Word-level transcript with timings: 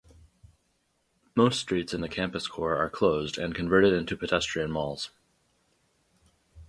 Most 1.35 1.59
streets 1.59 1.93
in 1.93 2.01
the 2.01 2.09
campus 2.09 2.47
core 2.47 2.75
are 2.75 2.89
closed 2.89 3.37
and 3.37 3.53
converted 3.53 3.93
into 3.93 4.17
pedestrian 4.17 4.71
malls. 4.71 5.11